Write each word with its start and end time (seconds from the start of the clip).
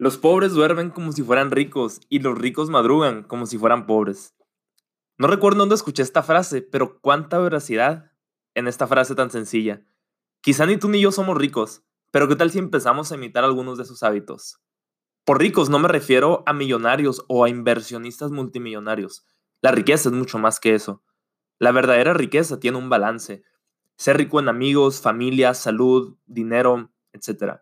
Los 0.00 0.16
pobres 0.16 0.54
duermen 0.54 0.88
como 0.88 1.12
si 1.12 1.22
fueran 1.22 1.50
ricos 1.50 2.00
y 2.08 2.20
los 2.20 2.38
ricos 2.38 2.70
madrugan 2.70 3.22
como 3.22 3.44
si 3.44 3.58
fueran 3.58 3.84
pobres. 3.84 4.34
No 5.18 5.26
recuerdo 5.26 5.58
dónde 5.58 5.74
escuché 5.74 6.02
esta 6.02 6.22
frase, 6.22 6.62
pero 6.62 7.02
cuánta 7.02 7.38
veracidad 7.38 8.10
en 8.54 8.66
esta 8.66 8.86
frase 8.86 9.14
tan 9.14 9.30
sencilla. 9.30 9.86
Quizá 10.40 10.64
ni 10.64 10.78
tú 10.78 10.88
ni 10.88 11.02
yo 11.02 11.12
somos 11.12 11.36
ricos, 11.36 11.84
pero 12.10 12.28
¿qué 12.28 12.36
tal 12.36 12.50
si 12.50 12.58
empezamos 12.58 13.12
a 13.12 13.16
imitar 13.16 13.44
algunos 13.44 13.76
de 13.76 13.84
sus 13.84 14.02
hábitos? 14.02 14.58
Por 15.26 15.38
ricos 15.38 15.68
no 15.68 15.78
me 15.78 15.88
refiero 15.88 16.44
a 16.46 16.54
millonarios 16.54 17.22
o 17.28 17.44
a 17.44 17.50
inversionistas 17.50 18.30
multimillonarios. 18.30 19.26
La 19.60 19.70
riqueza 19.70 20.08
es 20.08 20.14
mucho 20.14 20.38
más 20.38 20.60
que 20.60 20.74
eso. 20.74 21.04
La 21.58 21.72
verdadera 21.72 22.14
riqueza 22.14 22.58
tiene 22.58 22.78
un 22.78 22.88
balance. 22.88 23.44
Ser 23.98 24.16
rico 24.16 24.40
en 24.40 24.48
amigos, 24.48 25.02
familia, 25.02 25.52
salud, 25.52 26.16
dinero, 26.24 26.90
etc. 27.12 27.60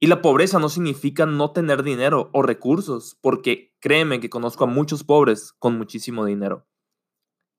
Y 0.00 0.06
la 0.06 0.22
pobreza 0.22 0.60
no 0.60 0.68
significa 0.68 1.26
no 1.26 1.50
tener 1.50 1.82
dinero 1.82 2.30
o 2.32 2.42
recursos, 2.42 3.18
porque 3.20 3.74
créeme 3.80 4.20
que 4.20 4.30
conozco 4.30 4.62
a 4.62 4.68
muchos 4.68 5.02
pobres 5.02 5.52
con 5.58 5.76
muchísimo 5.76 6.24
dinero. 6.24 6.68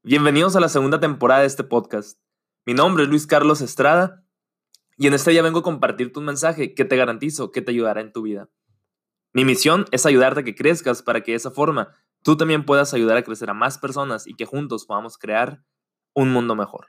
Bienvenidos 0.04 0.56
a 0.56 0.62
la 0.62 0.70
segunda 0.70 1.02
temporada 1.02 1.42
de 1.42 1.48
este 1.48 1.66
podcast. 1.66 2.18
Mi 2.66 2.74
nombre 2.74 3.04
es 3.04 3.10
Luis 3.10 3.28
Carlos 3.28 3.60
Estrada 3.60 4.24
y 4.96 5.08
en 5.08 5.16
este 5.16 5.32
día 5.32 5.42
vengo 5.42 5.60
a 5.60 5.64
compartirte 5.64 6.18
un 6.18 6.26
mensaje 6.26 6.74
que 6.74 6.86
te 6.86 6.96
garantizo 6.96 7.52
que 7.52 7.62
te 7.62 7.72
ayudará 7.72 8.00
en 8.00 8.14
tu 8.14 8.22
vida. 8.22 8.50
Mi 9.34 9.44
misión 9.44 9.86
es 9.92 10.06
ayudarte 10.06 10.40
a 10.40 10.44
que 10.44 10.56
crezcas 10.56 11.04
para 11.04 11.22
que 11.24 11.34
de 11.34 11.38
esa 11.38 11.52
forma 11.52 11.94
tú 12.24 12.38
también 12.38 12.64
puedas 12.64 12.94
ayudar 12.94 13.18
a 13.18 13.24
crecer 13.24 13.50
a 13.50 13.54
más 13.54 13.78
personas 13.80 14.26
y 14.26 14.36
que 14.36 14.46
juntos 14.46 14.86
podamos 14.86 15.18
crear 15.18 15.62
un 16.14 16.32
mundo 16.32 16.56
mejor. 16.56 16.88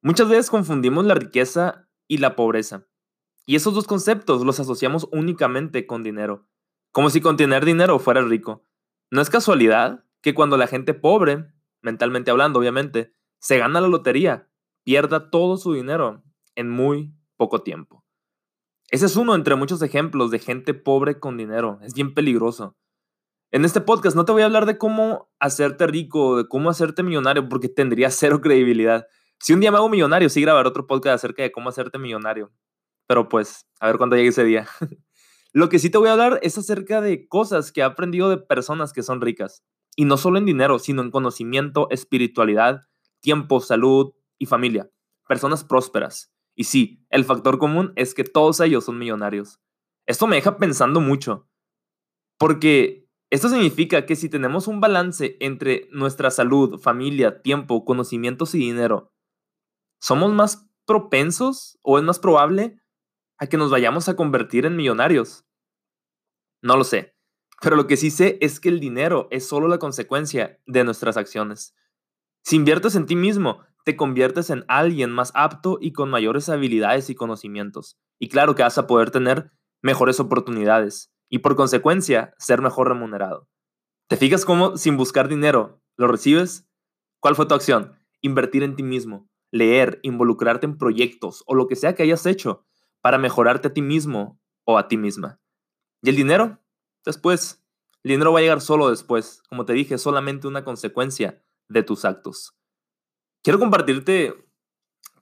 Muchas 0.00 0.28
veces 0.28 0.48
confundimos 0.48 1.04
la 1.06 1.14
riqueza 1.14 1.88
y 2.06 2.18
la 2.18 2.36
pobreza. 2.36 2.86
Y 3.48 3.56
esos 3.56 3.72
dos 3.72 3.86
conceptos 3.86 4.44
los 4.44 4.60
asociamos 4.60 5.08
únicamente 5.10 5.86
con 5.86 6.02
dinero, 6.02 6.46
como 6.92 7.08
si 7.08 7.22
con 7.22 7.38
tener 7.38 7.64
dinero 7.64 7.98
fuera 7.98 8.20
rico. 8.20 8.62
No 9.10 9.22
es 9.22 9.30
casualidad 9.30 10.04
que 10.20 10.34
cuando 10.34 10.58
la 10.58 10.66
gente 10.66 10.92
pobre, 10.92 11.46
mentalmente 11.80 12.30
hablando 12.30 12.58
obviamente, 12.58 13.14
se 13.38 13.56
gana 13.56 13.80
la 13.80 13.88
lotería, 13.88 14.50
pierda 14.84 15.30
todo 15.30 15.56
su 15.56 15.72
dinero 15.72 16.22
en 16.56 16.68
muy 16.68 17.14
poco 17.38 17.62
tiempo. 17.62 18.04
Ese 18.90 19.06
es 19.06 19.16
uno 19.16 19.34
entre 19.34 19.54
muchos 19.54 19.80
ejemplos 19.80 20.30
de 20.30 20.40
gente 20.40 20.74
pobre 20.74 21.18
con 21.18 21.38
dinero. 21.38 21.78
Es 21.80 21.94
bien 21.94 22.12
peligroso. 22.12 22.76
En 23.50 23.64
este 23.64 23.80
podcast 23.80 24.14
no 24.14 24.26
te 24.26 24.32
voy 24.32 24.42
a 24.42 24.44
hablar 24.44 24.66
de 24.66 24.76
cómo 24.76 25.30
hacerte 25.40 25.86
rico, 25.86 26.36
de 26.36 26.48
cómo 26.48 26.68
hacerte 26.68 27.02
millonario, 27.02 27.48
porque 27.48 27.70
tendría 27.70 28.10
cero 28.10 28.42
credibilidad. 28.42 29.06
Si 29.40 29.54
un 29.54 29.60
día 29.60 29.70
me 29.70 29.78
hago 29.78 29.88
millonario, 29.88 30.28
sí 30.28 30.42
grabar 30.42 30.66
otro 30.66 30.86
podcast 30.86 31.14
acerca 31.14 31.42
de 31.42 31.50
cómo 31.50 31.70
hacerte 31.70 31.98
millonario. 31.98 32.52
Pero 33.08 33.28
pues, 33.28 33.66
a 33.80 33.88
ver 33.88 33.96
cuándo 33.96 34.14
llegue 34.14 34.28
ese 34.28 34.44
día. 34.44 34.68
Lo 35.52 35.68
que 35.68 35.78
sí 35.78 35.90
te 35.90 35.98
voy 35.98 36.08
a 36.08 36.12
hablar 36.12 36.38
es 36.42 36.58
acerca 36.58 37.00
de 37.00 37.26
cosas 37.26 37.72
que 37.72 37.80
he 37.80 37.84
aprendido 37.84 38.28
de 38.28 38.36
personas 38.36 38.92
que 38.92 39.02
son 39.02 39.20
ricas. 39.20 39.64
Y 39.96 40.04
no 40.04 40.16
solo 40.16 40.38
en 40.38 40.44
dinero, 40.44 40.78
sino 40.78 41.02
en 41.02 41.10
conocimiento, 41.10 41.88
espiritualidad, 41.90 42.82
tiempo, 43.20 43.60
salud 43.60 44.12
y 44.38 44.46
familia. 44.46 44.90
Personas 45.26 45.64
prósperas. 45.64 46.32
Y 46.54 46.64
sí, 46.64 47.04
el 47.08 47.24
factor 47.24 47.58
común 47.58 47.92
es 47.96 48.14
que 48.14 48.24
todos 48.24 48.60
ellos 48.60 48.84
son 48.84 48.98
millonarios. 48.98 49.58
Esto 50.06 50.26
me 50.26 50.36
deja 50.36 50.58
pensando 50.58 51.00
mucho. 51.00 51.48
Porque 52.38 53.08
esto 53.30 53.48
significa 53.48 54.06
que 54.06 54.16
si 54.16 54.28
tenemos 54.28 54.68
un 54.68 54.80
balance 54.80 55.36
entre 55.40 55.88
nuestra 55.92 56.30
salud, 56.30 56.78
familia, 56.78 57.42
tiempo, 57.42 57.84
conocimientos 57.84 58.54
y 58.54 58.58
dinero, 58.58 59.12
¿somos 59.98 60.32
más 60.32 60.70
propensos 60.86 61.78
o 61.82 61.98
es 61.98 62.04
más 62.04 62.18
probable 62.18 62.80
a 63.38 63.46
que 63.46 63.56
nos 63.56 63.70
vayamos 63.70 64.08
a 64.08 64.16
convertir 64.16 64.66
en 64.66 64.76
millonarios? 64.76 65.46
No 66.62 66.76
lo 66.76 66.84
sé, 66.84 67.16
pero 67.60 67.76
lo 67.76 67.86
que 67.86 67.96
sí 67.96 68.10
sé 68.10 68.38
es 68.40 68.60
que 68.60 68.68
el 68.68 68.80
dinero 68.80 69.28
es 69.30 69.46
solo 69.46 69.68
la 69.68 69.78
consecuencia 69.78 70.60
de 70.66 70.84
nuestras 70.84 71.16
acciones. 71.16 71.74
Si 72.44 72.56
inviertes 72.56 72.94
en 72.94 73.06
ti 73.06 73.16
mismo, 73.16 73.62
te 73.84 73.96
conviertes 73.96 74.50
en 74.50 74.64
alguien 74.68 75.10
más 75.10 75.32
apto 75.34 75.78
y 75.80 75.92
con 75.92 76.10
mayores 76.10 76.48
habilidades 76.48 77.10
y 77.10 77.14
conocimientos. 77.14 77.98
Y 78.18 78.28
claro 78.28 78.54
que 78.54 78.62
vas 78.62 78.78
a 78.78 78.86
poder 78.86 79.10
tener 79.10 79.50
mejores 79.82 80.20
oportunidades 80.20 81.12
y 81.28 81.38
por 81.38 81.56
consecuencia 81.56 82.34
ser 82.38 82.60
mejor 82.60 82.88
remunerado. 82.88 83.48
¿Te 84.08 84.16
fijas 84.16 84.44
cómo 84.44 84.76
sin 84.76 84.96
buscar 84.96 85.28
dinero 85.28 85.82
lo 85.96 86.06
recibes? 86.06 86.68
¿Cuál 87.20 87.34
fue 87.34 87.46
tu 87.46 87.54
acción? 87.54 87.94
Invertir 88.20 88.62
en 88.62 88.76
ti 88.76 88.82
mismo, 88.82 89.28
leer, 89.50 90.00
involucrarte 90.02 90.66
en 90.66 90.78
proyectos 90.78 91.42
o 91.46 91.54
lo 91.54 91.66
que 91.66 91.76
sea 91.76 91.94
que 91.94 92.02
hayas 92.02 92.26
hecho 92.26 92.67
para 93.00 93.18
mejorarte 93.18 93.68
a 93.68 93.72
ti 93.72 93.82
mismo 93.82 94.40
o 94.64 94.78
a 94.78 94.88
ti 94.88 94.96
misma. 94.96 95.40
¿Y 96.02 96.10
el 96.10 96.16
dinero? 96.16 96.60
Después. 97.04 97.64
El 98.02 98.10
dinero 98.12 98.32
va 98.32 98.38
a 98.38 98.42
llegar 98.42 98.60
solo 98.60 98.90
después. 98.90 99.42
Como 99.48 99.64
te 99.64 99.72
dije, 99.72 99.98
solamente 99.98 100.46
una 100.46 100.64
consecuencia 100.64 101.42
de 101.68 101.82
tus 101.82 102.04
actos. 102.04 102.56
Quiero 103.42 103.58
compartirte 103.58 104.34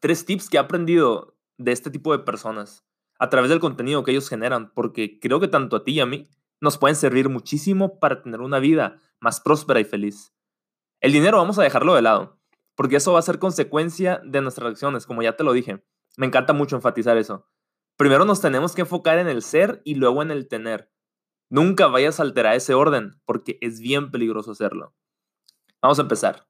tres 0.00 0.24
tips 0.24 0.48
que 0.48 0.56
he 0.56 0.60
aprendido 0.60 1.36
de 1.58 1.72
este 1.72 1.90
tipo 1.90 2.12
de 2.12 2.24
personas 2.24 2.86
a 3.18 3.30
través 3.30 3.50
del 3.50 3.60
contenido 3.60 4.04
que 4.04 4.10
ellos 4.10 4.28
generan, 4.28 4.72
porque 4.74 5.18
creo 5.20 5.40
que 5.40 5.48
tanto 5.48 5.76
a 5.76 5.84
ti 5.84 5.92
y 5.92 6.00
a 6.00 6.06
mí 6.06 6.28
nos 6.60 6.78
pueden 6.78 6.96
servir 6.96 7.28
muchísimo 7.28 7.98
para 7.98 8.22
tener 8.22 8.40
una 8.40 8.58
vida 8.58 9.00
más 9.20 9.40
próspera 9.40 9.80
y 9.80 9.84
feliz. 9.84 10.34
El 11.00 11.12
dinero 11.12 11.38
vamos 11.38 11.58
a 11.58 11.62
dejarlo 11.62 11.94
de 11.94 12.02
lado, 12.02 12.38
porque 12.74 12.96
eso 12.96 13.12
va 13.12 13.18
a 13.18 13.22
ser 13.22 13.38
consecuencia 13.38 14.20
de 14.24 14.40
nuestras 14.40 14.70
acciones, 14.70 15.06
como 15.06 15.22
ya 15.22 15.36
te 15.36 15.44
lo 15.44 15.52
dije. 15.52 15.84
Me 16.16 16.26
encanta 16.26 16.52
mucho 16.52 16.76
enfatizar 16.76 17.16
eso. 17.16 17.46
Primero 17.96 18.24
nos 18.24 18.40
tenemos 18.40 18.74
que 18.74 18.82
enfocar 18.82 19.18
en 19.18 19.28
el 19.28 19.42
ser 19.42 19.80
y 19.84 19.94
luego 19.94 20.22
en 20.22 20.30
el 20.30 20.48
tener. 20.48 20.92
Nunca 21.48 21.86
vayas 21.86 22.20
a 22.20 22.24
alterar 22.24 22.54
ese 22.54 22.74
orden 22.74 23.20
porque 23.24 23.58
es 23.60 23.80
bien 23.80 24.10
peligroso 24.10 24.50
hacerlo. 24.52 24.94
Vamos 25.80 25.98
a 25.98 26.02
empezar. 26.02 26.48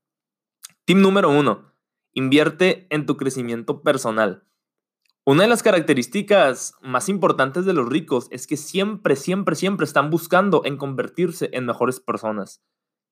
Tip 0.84 0.97
número 0.97 1.31
uno. 1.31 1.73
Invierte 2.15 2.87
en 2.91 3.07
tu 3.07 3.17
crecimiento 3.17 3.83
personal. 3.83 4.47
Una 5.25 5.43
de 5.43 5.49
las 5.49 5.62
características 5.62 6.75
más 6.81 7.09
importantes 7.09 7.65
de 7.65 7.73
los 7.73 7.89
ricos 7.89 8.28
es 8.31 8.47
que 8.47 8.57
siempre, 8.57 9.17
siempre, 9.17 9.57
siempre 9.57 9.84
están 9.84 10.09
buscando 10.09 10.63
en 10.65 10.77
convertirse 10.77 11.51
en 11.53 11.67
mejores 11.67 12.01
personas. 12.01 12.63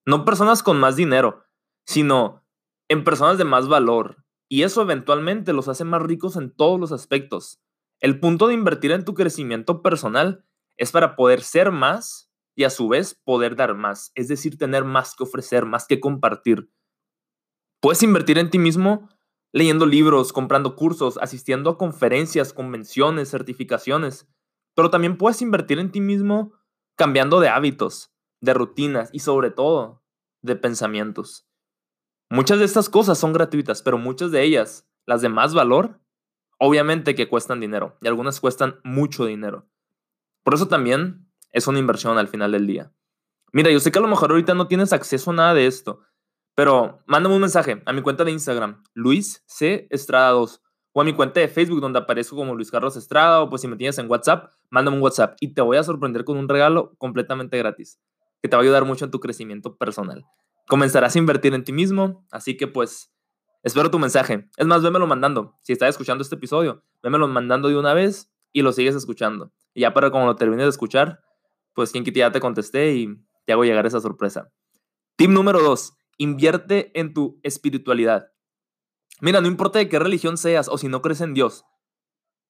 No 0.05 0.25
personas 0.25 0.63
con 0.63 0.79
más 0.79 0.95
dinero, 0.95 1.45
sino 1.85 2.45
en 2.89 3.03
personas 3.03 3.37
de 3.37 3.43
más 3.43 3.67
valor. 3.67 4.23
Y 4.49 4.63
eso 4.63 4.81
eventualmente 4.81 5.53
los 5.53 5.67
hace 5.67 5.83
más 5.83 6.01
ricos 6.01 6.35
en 6.37 6.51
todos 6.51 6.79
los 6.79 6.91
aspectos. 6.91 7.59
El 7.99 8.19
punto 8.19 8.47
de 8.47 8.53
invertir 8.53 8.91
en 8.91 9.05
tu 9.05 9.13
crecimiento 9.13 9.81
personal 9.81 10.45
es 10.77 10.91
para 10.91 11.15
poder 11.15 11.41
ser 11.41 11.71
más 11.71 12.31
y 12.55 12.63
a 12.63 12.69
su 12.69 12.87
vez 12.87 13.19
poder 13.23 13.55
dar 13.55 13.75
más, 13.75 14.11
es 14.15 14.27
decir, 14.27 14.57
tener 14.57 14.83
más 14.83 15.15
que 15.15 15.23
ofrecer, 15.23 15.65
más 15.65 15.87
que 15.87 15.99
compartir. 15.99 16.69
Puedes 17.81 18.01
invertir 18.03 18.37
en 18.37 18.49
ti 18.49 18.59
mismo 18.59 19.09
leyendo 19.51 19.85
libros, 19.85 20.33
comprando 20.33 20.75
cursos, 20.75 21.17
asistiendo 21.21 21.69
a 21.69 21.77
conferencias, 21.77 22.51
convenciones, 22.51 23.29
certificaciones, 23.29 24.27
pero 24.75 24.89
también 24.89 25.17
puedes 25.17 25.41
invertir 25.41 25.79
en 25.79 25.91
ti 25.91 26.01
mismo 26.01 26.53
cambiando 26.97 27.39
de 27.39 27.47
hábitos, 27.47 28.13
de 28.41 28.53
rutinas 28.53 29.09
y 29.13 29.19
sobre 29.19 29.51
todo 29.51 30.03
de 30.41 30.55
pensamientos. 30.57 31.47
Muchas 32.29 32.59
de 32.59 32.65
estas 32.65 32.89
cosas 32.89 33.17
son 33.17 33.31
gratuitas, 33.31 33.81
pero 33.81 33.97
muchas 33.97 34.31
de 34.31 34.43
ellas, 34.43 34.89
las 35.05 35.21
de 35.21 35.29
más 35.29 35.53
valor, 35.53 36.01
Obviamente 36.57 37.15
que 37.15 37.27
cuestan 37.27 37.59
dinero 37.59 37.97
y 38.01 38.07
algunas 38.07 38.39
cuestan 38.39 38.79
mucho 38.83 39.25
dinero. 39.25 39.67
Por 40.43 40.53
eso 40.53 40.67
también 40.67 41.27
es 41.51 41.67
una 41.67 41.79
inversión 41.79 42.17
al 42.17 42.27
final 42.27 42.51
del 42.51 42.67
día. 42.67 42.91
Mira, 43.51 43.71
yo 43.71 43.79
sé 43.79 43.91
que 43.91 43.99
a 43.99 44.01
lo 44.01 44.07
mejor 44.07 44.31
ahorita 44.31 44.53
no 44.53 44.67
tienes 44.67 44.93
acceso 44.93 45.31
a 45.31 45.33
nada 45.33 45.53
de 45.53 45.67
esto, 45.67 46.01
pero 46.55 46.99
mándame 47.05 47.35
un 47.35 47.41
mensaje 47.41 47.81
a 47.85 47.93
mi 47.93 48.01
cuenta 48.01 48.23
de 48.23 48.31
Instagram, 48.31 48.83
Luis 48.93 49.43
C. 49.47 49.87
Estrada 49.89 50.31
2, 50.31 50.61
o 50.93 51.01
a 51.01 51.03
mi 51.03 51.13
cuenta 51.13 51.39
de 51.39 51.47
Facebook 51.47 51.81
donde 51.81 51.99
aparezco 51.99 52.35
como 52.35 52.55
Luis 52.55 52.71
Carlos 52.71 52.95
Estrada, 52.95 53.41
o 53.41 53.49
pues 53.49 53.61
si 53.61 53.67
me 53.67 53.75
tienes 53.75 53.97
en 53.97 54.09
WhatsApp, 54.09 54.51
mándame 54.69 54.97
un 54.97 55.03
WhatsApp 55.03 55.35
y 55.39 55.53
te 55.53 55.61
voy 55.61 55.77
a 55.77 55.83
sorprender 55.83 56.23
con 56.23 56.37
un 56.37 56.47
regalo 56.47 56.93
completamente 56.97 57.57
gratis, 57.57 57.99
que 58.41 58.49
te 58.49 58.55
va 58.55 58.61
a 58.61 58.63
ayudar 58.63 58.85
mucho 58.85 59.05
en 59.05 59.11
tu 59.11 59.19
crecimiento 59.19 59.77
personal. 59.77 60.25
Comenzarás 60.67 61.15
a 61.15 61.19
invertir 61.19 61.53
en 61.53 61.63
ti 61.63 61.73
mismo, 61.73 62.25
así 62.31 62.57
que 62.57 62.67
pues 62.67 63.14
Espero 63.65 63.89
tu 63.89 63.97
mensaje. 63.97 64.47
Es 64.57 64.67
más, 64.67 64.83
vémelo 64.83 65.07
mandando. 65.07 65.57
Si 65.63 65.73
estás 65.73 65.89
escuchando 65.89 66.21
este 66.21 66.35
episodio, 66.35 66.83
vémelo 67.01 67.27
mandando 67.27 67.67
de 67.67 67.75
una 67.75 67.95
vez 67.95 68.31
y 68.53 68.61
lo 68.61 68.71
sigues 68.71 68.93
escuchando. 68.93 69.51
Y 69.73 69.81
ya 69.81 69.91
para 69.91 70.11
cuando 70.11 70.27
lo 70.27 70.35
termines 70.35 70.65
de 70.65 70.69
escuchar, 70.69 71.23
pues 71.73 71.91
quien 71.91 72.03
quita 72.03 72.19
ya 72.19 72.31
te 72.31 72.39
contesté 72.39 72.93
y 72.93 73.17
te 73.43 73.53
hago 73.53 73.65
llegar 73.65 73.87
esa 73.87 73.99
sorpresa. 73.99 74.51
Tip 75.15 75.31
número 75.31 75.63
dos, 75.63 75.97
invierte 76.19 76.91
en 76.93 77.15
tu 77.15 77.39
espiritualidad. 77.41 78.31
Mira, 79.19 79.41
no 79.41 79.47
importa 79.47 79.79
de 79.79 79.89
qué 79.89 79.97
religión 79.97 80.37
seas 80.37 80.67
o 80.69 80.77
si 80.77 80.87
no 80.87 81.01
crees 81.01 81.21
en 81.21 81.33
Dios. 81.33 81.65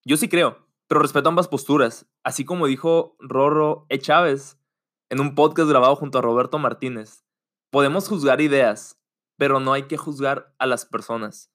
Yo 0.04 0.18
sí 0.18 0.28
creo, 0.28 0.68
pero 0.90 1.02
respeto 1.02 1.30
ambas 1.30 1.48
posturas. 1.48 2.12
Así 2.26 2.44
como 2.44 2.68
dijo 2.68 3.16
Rorro 3.20 3.86
E. 3.88 4.00
Chávez 4.00 4.60
en 5.10 5.22
un 5.22 5.34
podcast 5.34 5.70
grabado 5.70 5.96
junto 5.96 6.18
a 6.18 6.22
Roberto 6.22 6.60
Martínez. 6.60 7.24
Podemos 7.70 8.10
juzgar 8.10 8.42
ideas, 8.42 9.00
pero 9.38 9.60
no 9.60 9.74
hay 9.74 9.84
que 9.84 9.98
juzgar 9.98 10.54
a 10.58 10.66
las 10.66 10.86
personas. 10.86 11.52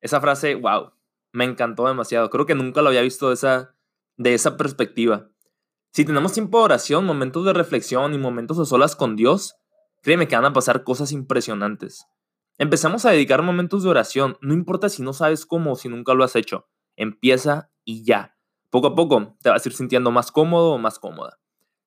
Esa 0.00 0.20
frase, 0.20 0.54
wow, 0.54 0.92
me 1.32 1.44
encantó 1.44 1.86
demasiado. 1.86 2.30
Creo 2.30 2.46
que 2.46 2.54
nunca 2.54 2.82
lo 2.82 2.88
había 2.88 3.02
visto 3.02 3.28
de 3.28 3.34
esa, 3.34 3.74
de 4.16 4.34
esa 4.34 4.56
perspectiva. 4.56 5.30
Si 5.92 6.04
tenemos 6.04 6.32
tiempo 6.32 6.58
de 6.58 6.64
oración, 6.64 7.04
momentos 7.04 7.44
de 7.44 7.52
reflexión 7.52 8.14
y 8.14 8.18
momentos 8.18 8.58
de 8.58 8.66
solas 8.66 8.96
con 8.96 9.14
Dios, 9.14 9.56
créeme 10.02 10.26
que 10.26 10.36
van 10.36 10.46
a 10.46 10.52
pasar 10.52 10.84
cosas 10.84 11.12
impresionantes. 11.12 12.06
Empezamos 12.58 13.04
a 13.04 13.10
dedicar 13.10 13.42
momentos 13.42 13.82
de 13.82 13.90
oración, 13.90 14.36
no 14.40 14.54
importa 14.54 14.88
si 14.88 15.02
no 15.02 15.12
sabes 15.12 15.46
cómo 15.46 15.72
o 15.72 15.76
si 15.76 15.88
nunca 15.88 16.14
lo 16.14 16.24
has 16.24 16.36
hecho. 16.36 16.68
Empieza 16.96 17.70
y 17.84 18.04
ya. 18.04 18.36
Poco 18.70 18.88
a 18.88 18.94
poco 18.94 19.36
te 19.42 19.50
vas 19.50 19.64
a 19.64 19.68
ir 19.68 19.74
sintiendo 19.74 20.10
más 20.10 20.32
cómodo 20.32 20.72
o 20.72 20.78
más 20.78 20.98
cómoda. 20.98 21.38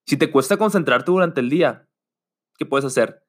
Si 0.04 0.16
te 0.16 0.30
cuesta 0.30 0.56
concentrarte 0.56 1.10
durante 1.10 1.40
el 1.40 1.50
día, 1.50 1.88
¿qué 2.58 2.64
puedes 2.64 2.84
hacer? 2.84 3.25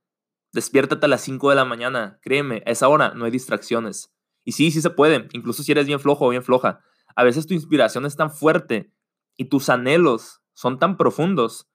Despiértate 0.58 1.06
a 1.06 1.10
las 1.10 1.22
5 1.22 1.52
de 1.52 1.56
la 1.56 1.66
mañana. 1.66 2.18
Créeme, 2.24 2.64
a 2.66 2.72
esa 2.72 2.88
hora 2.88 3.14
no 3.14 3.26
hay 3.26 3.32
distracciones. 3.32 4.12
Y 4.44 4.54
sí, 4.54 4.72
sí 4.72 4.82
se 4.82 4.90
puede, 4.90 5.28
incluso 5.34 5.62
si 5.62 5.72
eres 5.72 5.86
bien 5.86 6.00
flojo 6.00 6.26
o 6.26 6.30
bien 6.30 6.42
floja. 6.42 6.82
A 7.16 7.24
veces 7.24 7.46
tu 7.46 7.54
inspiración 7.54 8.08
es 8.08 8.16
tan 8.16 8.32
fuerte 8.32 8.92
y 9.36 9.46
tus 9.46 9.70
anhelos 9.70 10.42
son 10.54 10.80
tan 10.80 10.98
profundos 10.98 11.70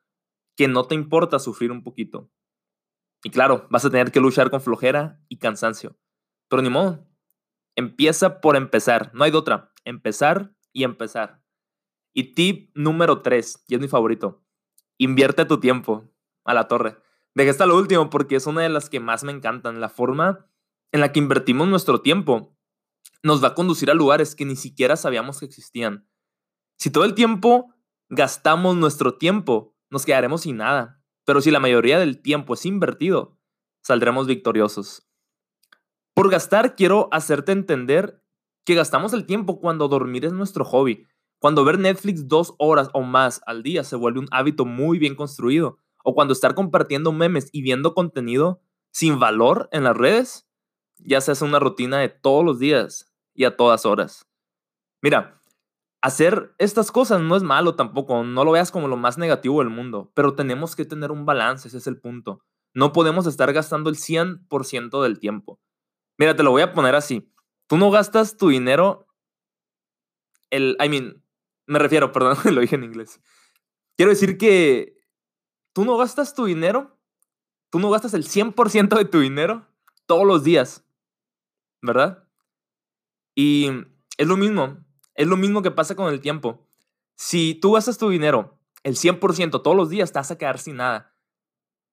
que 0.56 0.67
no 0.67 0.82
te 0.88 0.96
importa 0.96 1.38
sufrir 1.38 1.70
un 1.70 1.84
poquito. 1.84 2.32
Y 3.23 3.31
claro, 3.31 3.69
vas 3.70 3.84
a 3.84 3.90
tener 3.90 4.11
que 4.11 4.19
luchar 4.19 4.50
con 4.50 4.61
flojera 4.61 5.20
y 5.28 5.38
cansancio. 5.38 5.96
Pero 6.49 6.61
ni 6.61 6.69
modo. 6.69 7.06
Empieza 7.76 8.40
por 8.40 8.56
empezar. 8.56 9.12
No 9.14 9.23
hay 9.23 9.31
de 9.31 9.38
otra. 9.38 9.73
Empezar 9.85 10.56
y 10.73 10.82
empezar. 10.82 11.40
Y 12.14 12.35
tip 12.35 12.73
número 12.75 13.23
3, 13.23 13.62
y 13.69 13.76
es 13.76 13.81
mi 13.81 13.87
favorito. 13.87 14.43
Invierte 14.99 15.44
tu 15.44 15.61
tiempo 15.61 16.11
a 16.43 16.52
la 16.52 16.67
torre. 16.67 16.96
Deja 17.34 17.50
hasta 17.50 17.67
lo 17.67 17.76
último 17.76 18.11
porque 18.11 18.37
es 18.37 18.46
una 18.46 18.62
de 18.62 18.69
las 18.69 18.90
que 18.90 19.00
más 19.00 19.25
me 19.25 19.32
encantan. 19.32 19.81
La 19.81 19.88
forma 19.88 20.46
en 20.93 21.00
la 21.00 21.12
que 21.12 21.19
invertimos 21.19 21.69
nuestro 21.69 22.02
tiempo 22.02 22.56
nos 23.23 23.43
va 23.43 23.49
a 23.49 23.55
conducir 23.55 23.90
a 23.90 23.94
lugares 23.94 24.34
que 24.34 24.44
ni 24.44 24.56
siquiera 24.56 24.96
sabíamos 24.96 25.38
que 25.40 25.46
existían. 25.46 26.08
Si 26.79 26.90
todo 26.90 27.05
el 27.05 27.14
tiempo 27.14 27.75
gastamos 28.08 28.76
nuestro 28.76 29.17
tiempo, 29.17 29.75
nos 29.90 30.05
quedaremos 30.05 30.43
sin 30.43 30.58
nada. 30.58 31.02
Pero 31.25 31.40
si 31.40 31.50
la 31.50 31.61
mayoría 31.61 31.99
del 31.99 32.20
tiempo 32.20 32.55
es 32.55 32.67
invertido, 32.67 33.38
saldremos 33.82 34.26
victoriosos. 34.26 35.08
Por 36.14 36.31
gastar, 36.31 36.75
quiero 36.75 37.08
hacerte 37.12 37.52
entender 37.52 38.23
que 38.64 38.75
gastamos 38.75 39.12
el 39.12 39.25
tiempo 39.25 39.61
cuando 39.61 39.88
dormir 39.88 40.25
es 40.25 40.32
nuestro 40.32 40.64
hobby, 40.64 41.06
cuando 41.38 41.64
ver 41.64 41.78
Netflix 41.78 42.28
dos 42.28 42.55
horas 42.58 42.88
o 42.93 43.02
más 43.02 43.40
al 43.46 43.62
día 43.62 43.82
se 43.82 43.96
vuelve 43.96 44.20
un 44.20 44.28
hábito 44.31 44.64
muy 44.64 44.99
bien 44.99 45.14
construido, 45.14 45.78
o 46.04 46.14
cuando 46.14 46.32
estar 46.32 46.54
compartiendo 46.54 47.12
memes 47.12 47.49
y 47.52 47.62
viendo 47.62 47.94
contenido 47.94 48.62
sin 48.90 49.19
valor 49.19 49.69
en 49.72 49.84
las 49.84 49.96
redes, 49.96 50.49
ya 50.99 51.20
se 51.20 51.32
hace 51.32 51.44
una 51.44 51.58
rutina 51.58 51.99
de 51.99 52.08
todos 52.08 52.44
los 52.44 52.58
días 52.58 53.12
y 53.34 53.44
a 53.44 53.56
todas 53.56 53.87
horas. 53.87 54.26
Mira, 55.00 55.40
hacer 56.00 56.54
estas 56.58 56.93
cosas 56.93 57.20
no 57.20 57.37
es 57.37 57.43
malo 57.43 57.75
tampoco, 57.75 58.22
no 58.25 58.44
lo 58.44 58.52
veas 58.52 58.70
como 58.70 58.88
lo 58.88 58.96
más 58.96 59.19
negativo 59.19 59.60
del 59.60 59.70
mundo, 59.70 60.12
pero 60.14 60.34
tenemos 60.34 60.76
que 60.76 60.84
tener 60.84 61.10
un 61.10 61.25
balance, 61.25 61.69
ese 61.69 61.78
es 61.78 61.87
el 61.87 62.00
punto. 62.00 62.44
No 62.75 62.93
podemos 62.93 63.26
estar 63.26 63.52
gastando 63.52 63.90
el 63.90 63.96
100% 63.96 65.02
del 65.02 65.19
tiempo. 65.19 65.60
Mira, 66.19 66.37
te 66.37 66.43
lo 66.43 66.50
voy 66.50 66.62
a 66.62 66.72
poner 66.72 66.94
así. 66.94 67.32
Tú 67.66 67.76
no 67.76 67.90
gastas 67.90 68.37
tu 68.37 68.49
dinero, 68.49 69.06
el, 70.50 70.76
I 70.82 70.88
mean, 70.88 71.22
me 71.66 71.78
refiero, 71.78 72.12
perdón, 72.12 72.37
lo 72.54 72.60
dije 72.60 72.76
en 72.76 72.84
inglés. 72.84 73.20
Quiero 73.96 74.10
decir 74.10 74.38
que 74.38 75.01
tú 75.73 75.85
no 75.85 75.97
gastas 75.97 76.35
tu 76.35 76.45
dinero, 76.45 76.99
tú 77.71 77.79
no 77.79 77.91
gastas 77.91 78.15
el 78.15 78.25
100% 78.25 78.97
de 78.97 79.05
tu 79.05 79.21
dinero 79.21 79.67
todos 80.07 80.27
los 80.27 80.45
días, 80.45 80.85
¿verdad? 81.81 82.29
Y 83.35 83.71
es 84.19 84.27
lo 84.27 84.37
mismo, 84.37 84.79
es 85.15 85.27
lo 85.27 85.37
mismo 85.37 85.63
que 85.63 85.71
pasa 85.71 85.97
con 85.97 86.13
el 86.13 86.21
tiempo. 86.21 86.67
Si 87.17 87.55
tú 87.55 87.73
gastas 87.73 87.99
tu 87.99 88.09
dinero 88.11 88.59
el 88.83 88.97
100% 88.97 89.63
todos 89.63 89.77
los 89.77 89.91
días, 89.91 90.13
te 90.13 90.19
vas 90.19 90.31
a 90.31 90.39
quedar 90.39 90.59
sin 90.59 90.77
nada. 90.77 91.15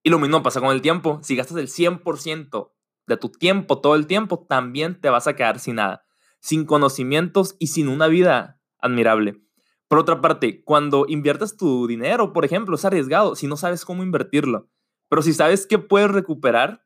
Y 0.04 0.10
lo 0.10 0.20
mismo 0.20 0.42
pasa 0.44 0.60
con 0.60 0.72
el 0.72 0.82
tiempo. 0.82 1.20
Si 1.24 1.36
gastas 1.36 1.58
el 1.58 1.68
100% 1.68 2.72
de 3.08 3.18
tu 3.18 3.30
tiempo 3.30 3.80
todo 3.80 3.96
el 3.96 4.08
tiempo, 4.08 4.46
también 4.48 5.00
te 5.00 5.10
vas 5.10 5.28
a 5.28 5.36
quedar 5.36 5.60
sin 5.60 5.76
nada. 5.76 6.06
Sin 6.40 6.66
conocimientos 6.66 7.56
y 7.60 7.68
sin 7.68 7.90
una 7.90 8.08
vida 8.08 8.62
admirable. 8.80 9.42
Por 9.90 9.98
otra 9.98 10.22
parte, 10.22 10.64
cuando 10.64 11.06
inviertes 11.08 11.58
tu 11.58 11.88
dinero, 11.88 12.32
por 12.32 12.46
ejemplo, 12.46 12.76
es 12.76 12.86
arriesgado 12.86 13.36
si 13.36 13.48
no 13.48 13.58
sabes 13.58 13.84
cómo 13.86 14.04
invertirlo. 14.04 14.70
Pero 15.10 15.24
si 15.24 15.34
sabes 15.34 15.66
que 15.66 15.80
puedes 15.80 16.12
recuperar, 16.12 16.86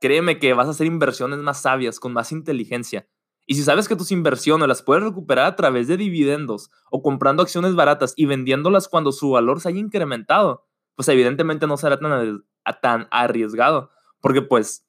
créeme 0.00 0.40
que 0.40 0.52
vas 0.52 0.66
a 0.66 0.72
hacer 0.72 0.88
inversiones 0.88 1.38
más 1.38 1.62
sabias, 1.62 2.00
con 2.00 2.12
más 2.12 2.32
inteligencia. 2.32 3.08
Y 3.46 3.54
si 3.54 3.62
sabes 3.62 3.88
que 3.88 3.94
tus 3.94 4.10
inversiones 4.10 4.66
las 4.66 4.82
puedes 4.82 5.04
recuperar 5.04 5.46
a 5.46 5.54
través 5.54 5.86
de 5.86 5.96
dividendos 5.96 6.70
o 6.90 7.02
comprando 7.02 7.42
acciones 7.42 7.76
baratas 7.76 8.14
y 8.16 8.26
vendiéndolas 8.26 8.88
cuando 8.88 9.12
su 9.12 9.30
valor 9.30 9.60
se 9.60 9.68
haya 9.68 9.78
incrementado, 9.78 10.66
pues 10.96 11.08
evidentemente 11.08 11.68
no 11.68 11.76
será 11.76 12.00
tan, 12.00 12.42
tan 12.82 13.06
arriesgado, 13.12 13.90
porque 14.20 14.42
pues 14.42 14.86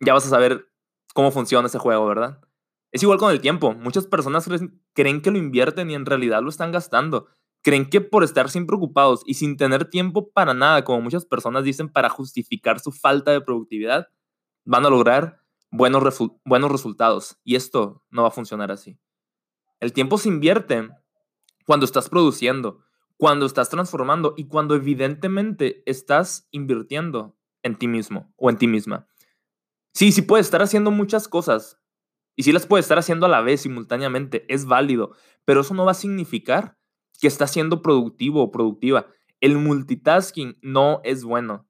ya 0.00 0.14
vas 0.14 0.26
a 0.26 0.30
saber 0.30 0.68
cómo 1.14 1.30
funciona 1.30 1.68
ese 1.68 1.78
juego, 1.78 2.06
¿verdad? 2.06 2.40
Es 2.92 3.02
igual 3.02 3.18
con 3.18 3.30
el 3.30 3.40
tiempo. 3.40 3.74
Muchas 3.74 4.06
personas 4.06 4.48
creen 4.94 5.20
que 5.20 5.30
lo 5.30 5.38
invierten 5.38 5.90
y 5.90 5.94
en 5.94 6.06
realidad 6.06 6.42
lo 6.42 6.48
están 6.48 6.72
gastando. 6.72 7.26
Creen 7.62 7.88
que 7.90 8.00
por 8.00 8.24
estar 8.24 8.48
sin 8.48 8.66
preocupados 8.66 9.22
y 9.26 9.34
sin 9.34 9.56
tener 9.56 9.90
tiempo 9.90 10.30
para 10.30 10.54
nada, 10.54 10.84
como 10.84 11.00
muchas 11.00 11.24
personas 11.24 11.64
dicen, 11.64 11.88
para 11.88 12.08
justificar 12.08 12.80
su 12.80 12.92
falta 12.92 13.32
de 13.32 13.40
productividad, 13.40 14.08
van 14.64 14.86
a 14.86 14.90
lograr 14.90 15.42
buenos, 15.70 16.02
buenos 16.44 16.70
resultados. 16.70 17.38
Y 17.44 17.56
esto 17.56 18.04
no 18.10 18.22
va 18.22 18.28
a 18.28 18.32
funcionar 18.32 18.70
así. 18.70 18.98
El 19.80 19.92
tiempo 19.92 20.16
se 20.16 20.28
invierte 20.28 20.88
cuando 21.66 21.84
estás 21.84 22.08
produciendo, 22.08 22.80
cuando 23.16 23.46
estás 23.46 23.68
transformando 23.68 24.34
y 24.36 24.46
cuando 24.46 24.74
evidentemente 24.74 25.82
estás 25.86 26.48
invirtiendo 26.50 27.36
en 27.62 27.76
ti 27.76 27.88
mismo 27.88 28.32
o 28.36 28.48
en 28.48 28.58
ti 28.58 28.68
misma. 28.68 29.08
Sí, 29.92 30.12
sí 30.12 30.22
puedes 30.22 30.46
estar 30.46 30.62
haciendo 30.62 30.90
muchas 30.90 31.26
cosas 31.26 31.80
y 32.36 32.42
sí 32.42 32.52
las 32.52 32.66
puedes 32.66 32.84
estar 32.84 32.98
haciendo 32.98 33.26
a 33.26 33.30
la 33.30 33.40
vez 33.40 33.62
simultáneamente, 33.62 34.44
es 34.52 34.66
válido, 34.66 35.12
pero 35.44 35.62
eso 35.62 35.74
no 35.74 35.84
va 35.84 35.92
a 35.92 35.94
significar 35.94 36.76
que 37.20 37.26
estás 37.26 37.50
siendo 37.50 37.82
productivo 37.82 38.42
o 38.42 38.52
productiva. 38.52 39.06
El 39.40 39.58
multitasking 39.58 40.58
no 40.60 41.00
es 41.02 41.24
bueno. 41.24 41.66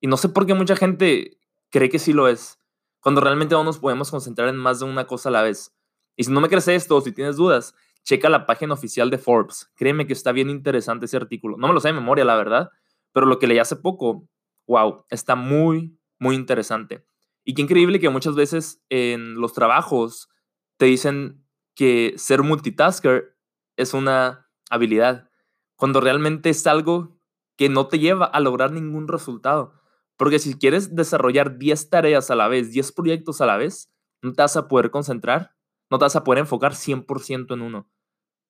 Y 0.00 0.06
no 0.06 0.16
sé 0.16 0.30
por 0.30 0.46
qué 0.46 0.54
mucha 0.54 0.76
gente 0.76 1.38
cree 1.70 1.90
que 1.90 1.98
sí 1.98 2.12
lo 2.12 2.26
es 2.28 2.58
cuando 3.00 3.20
realmente 3.20 3.54
no 3.54 3.64
nos 3.64 3.78
podemos 3.78 4.10
concentrar 4.10 4.48
en 4.48 4.56
más 4.56 4.80
de 4.80 4.86
una 4.86 5.06
cosa 5.06 5.28
a 5.28 5.32
la 5.32 5.42
vez. 5.42 5.74
Y 6.16 6.24
si 6.24 6.32
no 6.32 6.40
me 6.40 6.48
crees 6.48 6.68
esto 6.68 7.00
si 7.00 7.12
tienes 7.12 7.36
dudas, 7.36 7.74
checa 8.02 8.28
la 8.28 8.46
página 8.46 8.74
oficial 8.74 9.10
de 9.10 9.18
Forbes. 9.18 9.70
Créeme 9.76 10.06
que 10.06 10.12
está 10.12 10.32
bien 10.32 10.50
interesante 10.50 11.06
ese 11.06 11.16
artículo. 11.16 11.56
No 11.58 11.68
me 11.68 11.74
lo 11.74 11.80
sé 11.80 11.88
de 11.88 11.94
memoria, 11.94 12.24
la 12.24 12.36
verdad, 12.36 12.70
pero 13.12 13.26
lo 13.26 13.38
que 13.38 13.46
leí 13.46 13.58
hace 13.58 13.76
poco, 13.76 14.26
wow, 14.66 15.04
está 15.10 15.36
muy, 15.36 15.98
muy 16.18 16.34
interesante. 16.34 17.04
Y 17.44 17.54
qué 17.54 17.62
increíble 17.62 18.00
que 18.00 18.10
muchas 18.10 18.34
veces 18.34 18.82
en 18.88 19.34
los 19.40 19.52
trabajos 19.52 20.28
te 20.76 20.86
dicen 20.86 21.44
que 21.74 22.14
ser 22.16 22.42
multitasker 22.42 23.36
es 23.76 23.94
una 23.94 24.50
habilidad, 24.70 25.30
cuando 25.76 26.00
realmente 26.00 26.50
es 26.50 26.66
algo 26.66 27.18
que 27.56 27.68
no 27.68 27.88
te 27.88 27.98
lleva 27.98 28.26
a 28.26 28.40
lograr 28.40 28.72
ningún 28.72 29.08
resultado. 29.08 29.74
Porque 30.16 30.40
si 30.40 30.54
quieres 30.54 30.94
desarrollar 30.96 31.58
10 31.58 31.90
tareas 31.90 32.30
a 32.30 32.34
la 32.34 32.48
vez, 32.48 32.72
10 32.72 32.92
proyectos 32.92 33.40
a 33.40 33.46
la 33.46 33.56
vez, 33.56 33.92
no 34.20 34.32
te 34.32 34.42
vas 34.42 34.56
a 34.56 34.66
poder 34.66 34.90
concentrar, 34.90 35.54
no 35.90 35.98
te 35.98 36.04
vas 36.04 36.16
a 36.16 36.24
poder 36.24 36.40
enfocar 36.40 36.74
100% 36.74 37.54
en 37.54 37.62
uno. 37.62 37.88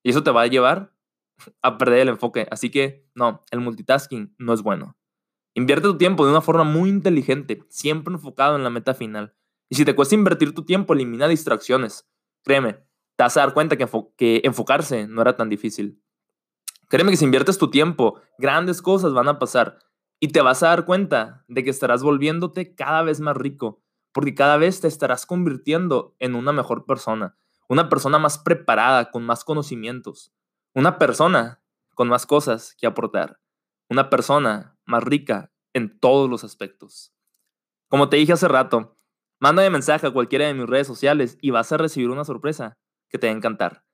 Y 0.02 0.10
eso 0.10 0.22
te 0.22 0.30
va 0.30 0.42
a 0.42 0.46
llevar 0.46 0.94
a 1.62 1.76
perder 1.76 2.00
el 2.00 2.08
enfoque. 2.08 2.46
Así 2.50 2.70
que 2.70 3.06
no, 3.14 3.44
el 3.50 3.60
multitasking 3.60 4.34
no 4.38 4.54
es 4.54 4.62
bueno. 4.62 4.96
Invierte 5.58 5.88
tu 5.88 5.98
tiempo 5.98 6.24
de 6.24 6.30
una 6.30 6.40
forma 6.40 6.62
muy 6.62 6.88
inteligente, 6.88 7.64
siempre 7.68 8.14
enfocado 8.14 8.54
en 8.54 8.62
la 8.62 8.70
meta 8.70 8.94
final. 8.94 9.34
Y 9.68 9.74
si 9.74 9.84
te 9.84 9.96
cuesta 9.96 10.14
invertir 10.14 10.54
tu 10.54 10.64
tiempo, 10.64 10.94
elimina 10.94 11.26
distracciones. 11.26 12.08
Créeme, 12.44 12.74
te 13.16 13.24
vas 13.24 13.36
a 13.36 13.40
dar 13.40 13.54
cuenta 13.54 13.76
que, 13.76 13.88
que 14.16 14.40
enfocarse 14.44 15.08
no 15.08 15.20
era 15.20 15.34
tan 15.34 15.48
difícil. 15.48 16.00
Créeme 16.86 17.10
que 17.10 17.16
si 17.16 17.24
inviertes 17.24 17.58
tu 17.58 17.70
tiempo, 17.70 18.20
grandes 18.38 18.80
cosas 18.80 19.12
van 19.12 19.26
a 19.26 19.40
pasar. 19.40 19.80
Y 20.20 20.28
te 20.28 20.42
vas 20.42 20.62
a 20.62 20.68
dar 20.68 20.84
cuenta 20.84 21.44
de 21.48 21.64
que 21.64 21.70
estarás 21.70 22.04
volviéndote 22.04 22.76
cada 22.76 23.02
vez 23.02 23.18
más 23.18 23.36
rico, 23.36 23.82
porque 24.12 24.36
cada 24.36 24.58
vez 24.58 24.80
te 24.80 24.86
estarás 24.86 25.26
convirtiendo 25.26 26.14
en 26.20 26.36
una 26.36 26.52
mejor 26.52 26.86
persona, 26.86 27.36
una 27.68 27.88
persona 27.88 28.20
más 28.20 28.38
preparada, 28.38 29.10
con 29.10 29.24
más 29.24 29.42
conocimientos, 29.42 30.32
una 30.72 30.98
persona 30.98 31.60
con 31.96 32.06
más 32.06 32.26
cosas 32.26 32.76
que 32.78 32.86
aportar, 32.86 33.40
una 33.88 34.08
persona 34.08 34.77
más 34.88 35.04
rica 35.04 35.52
en 35.72 35.98
todos 36.00 36.28
los 36.28 36.42
aspectos. 36.42 37.14
Como 37.88 38.08
te 38.08 38.16
dije 38.16 38.32
hace 38.32 38.48
rato, 38.48 38.96
mándame 39.38 39.70
mensaje 39.70 40.06
a 40.06 40.10
cualquiera 40.10 40.46
de 40.46 40.54
mis 40.54 40.66
redes 40.66 40.86
sociales 40.86 41.38
y 41.40 41.50
vas 41.50 41.70
a 41.70 41.76
recibir 41.76 42.10
una 42.10 42.24
sorpresa 42.24 42.76
que 43.08 43.18
te 43.18 43.28
va 43.28 43.32
a 43.32 43.36
encantar. 43.36 43.84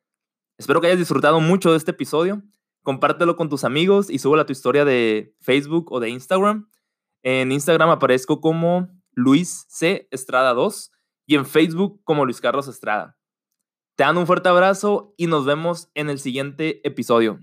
Espero 0.57 0.81
que 0.81 0.87
hayas 0.87 0.99
disfrutado 0.99 1.41
mucho 1.41 1.73
de 1.73 1.77
este 1.77 1.91
episodio 1.91 2.43
compártelo 2.85 3.35
con 3.35 3.49
tus 3.49 3.65
amigos 3.65 4.11
y 4.11 4.21
súbelo 4.21 4.43
a 4.43 4.47
tu 4.47 4.53
historia 4.53 4.85
de 4.85 5.35
Facebook 5.41 5.91
o 5.91 5.99
de 5.99 6.11
Instagram. 6.11 6.71
En 7.25 7.51
Instagram 7.51 7.91
aparezco 7.91 8.41
como 8.41 8.89
Luis 9.13 9.65
C. 9.69 10.07
Estrada 10.13 10.53
2 10.53 10.93
y 11.27 11.35
en 11.35 11.47
Facebook 11.47 12.01
como 12.05 12.27
Luis 12.27 12.41
Carlos 12.41 12.69
Estrada. 12.69 13.17
Te 13.97 14.05
dan 14.05 14.19
un 14.19 14.27
fuerte 14.27 14.51
abrazo 14.51 15.15
y 15.17 15.27
nos 15.27 15.47
vemos 15.47 15.89
en 15.95 16.11
el 16.11 16.19
siguiente 16.19 16.87
episodio. 16.87 17.39